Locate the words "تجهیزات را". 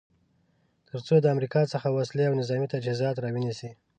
2.73-3.29